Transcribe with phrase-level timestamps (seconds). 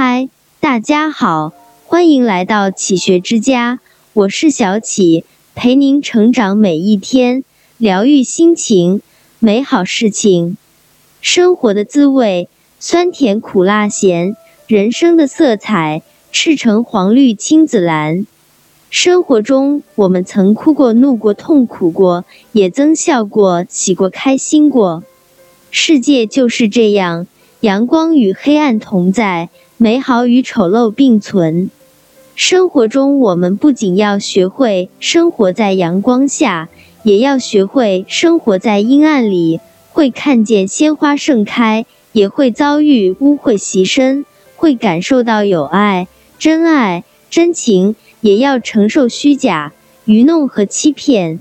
[0.00, 0.28] 嗨，
[0.60, 1.52] 大家好，
[1.84, 3.80] 欢迎来到启学之家，
[4.12, 5.24] 我是小启，
[5.56, 7.42] 陪您成长每一天，
[7.78, 9.02] 疗愈心情，
[9.40, 10.56] 美好事情。
[11.20, 12.48] 生活的滋味，
[12.78, 14.36] 酸甜苦辣咸，
[14.68, 18.24] 人生的色彩，赤橙黄绿青紫蓝。
[18.90, 25.02] 生活中，我们曾哭过、怒过、痛苦过，也曾笑过、喜过、开心过。
[25.72, 27.26] 世界就是这样，
[27.60, 29.48] 阳光与黑暗同在，
[29.78, 31.70] 美好与丑陋并存。
[32.36, 36.68] 生活中，我们不仅要学会生活在阳光下，
[37.02, 39.58] 也要学会生活在阴暗里。
[39.90, 44.22] 会看见鲜花盛开，也会遭遇污秽袭身；
[44.54, 46.06] 会感受到有爱、
[46.38, 49.72] 真爱、真情，也要承受虚假、
[50.04, 51.40] 愚弄和欺骗。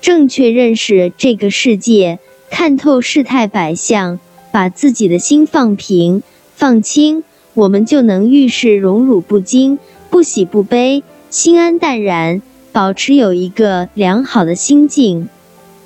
[0.00, 2.20] 正确认识这个世界。
[2.50, 4.20] 看透世态百相，
[4.52, 6.22] 把自己的心放平、
[6.54, 7.24] 放轻，
[7.54, 9.78] 我们就能遇事荣辱不惊、
[10.10, 15.28] 不喜不悲、心安淡然，保持有一个良好的心境。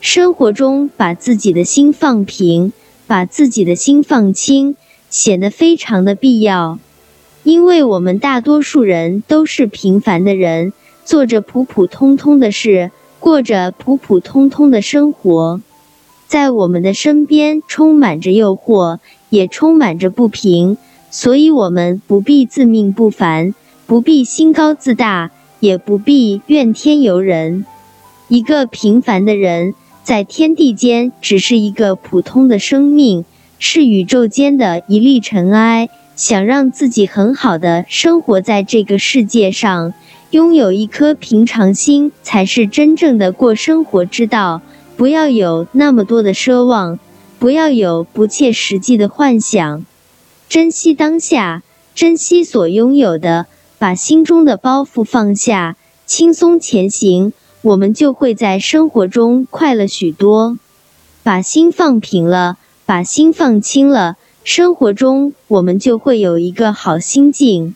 [0.00, 2.72] 生活中把自己的心放平，
[3.06, 4.76] 把自己的心放轻，
[5.08, 6.78] 显得非常的必要。
[7.42, 10.74] 因为我们大多数人都是平凡的人，
[11.06, 15.60] 做着普普通通的事，过着普普通通的生活。
[16.30, 19.00] 在我们的身边充满着诱惑，
[19.30, 20.76] 也充满着不平，
[21.10, 23.52] 所以我们不必自命不凡，
[23.84, 27.64] 不必心高自大，也不必怨天尤人。
[28.28, 33.24] 一个平凡的人，在天地间只是一个普通的生命，
[33.58, 35.88] 是宇宙间的一粒尘埃。
[36.14, 39.94] 想让自己很好的生活在这个世界上，
[40.30, 44.60] 拥有一颗平常心，才是真正的过生活之道。
[45.00, 46.98] 不要有那么多的奢望，
[47.38, 49.86] 不要有不切实际的幻想，
[50.46, 51.62] 珍惜当下，
[51.94, 53.46] 珍惜所拥有的，
[53.78, 60.58] 把心中的包袱放下，轻松前行，我们就会在生活中快乐许多。
[61.22, 67.74] 把心放平了，把心放轻了，生活中我们就会有一个好心境。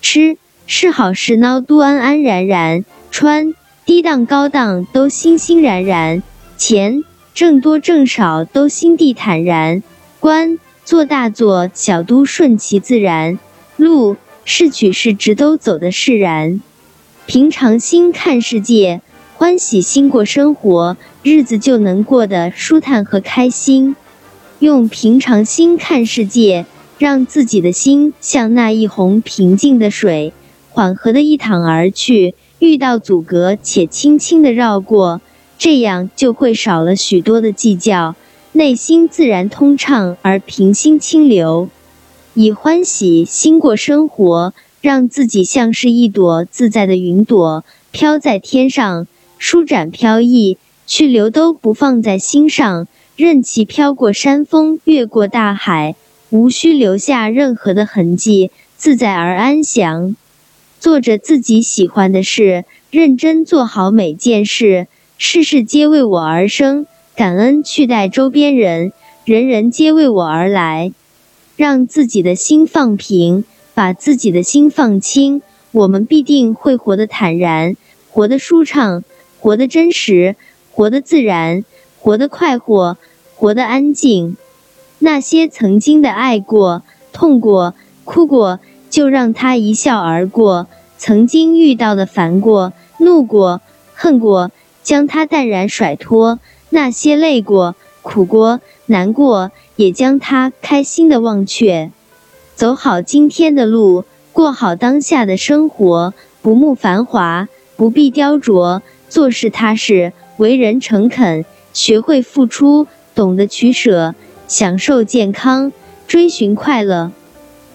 [0.00, 6.22] 吃是好是孬都安安然然，穿低档高档都欣欣然然。
[6.56, 7.04] 钱
[7.34, 9.82] 挣多挣少都心地坦然，
[10.20, 13.38] 官做大做小都顺其自然，
[13.76, 16.60] 路是曲是直都走得释然。
[17.26, 19.00] 平常心看世界，
[19.36, 23.96] 欢喜心过生活，日子就能过得舒坦和开心。
[24.60, 26.66] 用平常心看世界，
[26.98, 30.32] 让自己的心像那一泓平静的水，
[30.70, 35.20] 缓和的一淌而去，遇到阻隔且轻轻的绕过。
[35.58, 38.16] 这样就会少了许多的计较，
[38.52, 41.68] 内心自然通畅而平心清流，
[42.34, 49.06] 以欢喜心过生活，让自己像是一朵自在的云朵，飘在天上，
[49.38, 52.86] 舒展飘逸，去留都不放在心上，
[53.16, 55.94] 任其飘过山峰，越过大海，
[56.30, 60.14] 无需留下任何的痕迹，自在而安详，
[60.80, 64.88] 做着自己喜欢的事，认真做好每件事。
[65.16, 68.92] 事事皆为我而生，感恩去待周边人，
[69.24, 70.92] 人人皆为我而来。
[71.56, 73.44] 让自己的心放平，
[73.74, 77.76] 把自己的心放轻，我们必定会活得坦然，
[78.10, 79.04] 活得舒畅，
[79.38, 80.34] 活得真实，
[80.72, 81.64] 活得自然，
[82.00, 82.96] 活得快活，
[83.36, 84.36] 活得安静。
[84.98, 86.82] 那些曾经的爱过、
[87.12, 88.58] 痛过、哭过，
[88.90, 90.66] 就让它一笑而过；
[90.98, 93.60] 曾经遇到的烦过、怒过、
[93.94, 94.50] 恨过。
[94.84, 96.38] 将它淡然甩脱，
[96.70, 101.90] 那些累过、苦过、难过，也将它开心的忘却。
[102.54, 114.14] 走好今天的路，过好当下的生活，不慕繁华，不必雕琢，做事踏实，为人诚恳，学会付出，懂得取舍，
[114.46, 115.72] 享受健康，
[116.06, 117.10] 追寻快乐。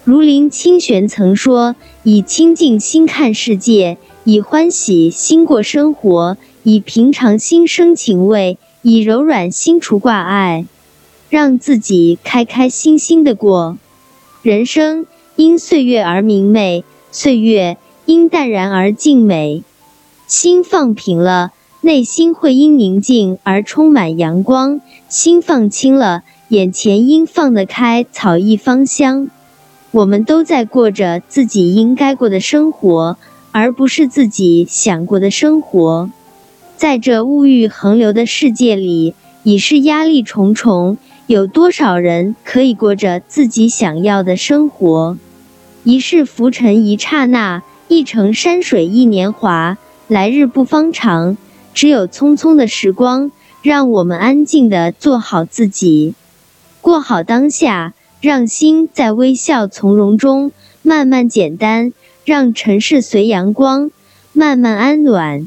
[0.04, 10.66] 如林清玄曾说：“以清净心看世界，以欢喜心过生活。”以平常心生情味，以柔软心除挂碍，
[11.28, 13.78] 让自己开开心心的过
[14.42, 15.06] 人生。
[15.36, 19.62] 因岁月而明媚，岁月因淡然而静美。
[20.26, 29.28] 心放平了，内心会因宁静而充满阳光；心放轻了，眼前因放得开，草意芳香。
[29.92, 33.16] 我们都在过着自己应该过的生活，
[33.50, 36.10] 而不是自己想过的生活。
[36.80, 39.12] 在这物欲横流的世界里，
[39.42, 40.96] 已是压力重重。
[41.26, 45.18] 有多少人可以过着自己想要的生活？
[45.84, 49.76] 一世浮沉一刹那，一程山水一年华。
[50.08, 51.36] 来日不方长，
[51.74, 53.30] 只有匆匆的时光，
[53.60, 56.14] 让我们安静的做好自己，
[56.80, 57.92] 过好当下，
[58.22, 60.50] 让心在微笑从容中
[60.80, 61.92] 慢慢简单，
[62.24, 63.90] 让尘世随阳光
[64.32, 65.46] 慢慢安暖。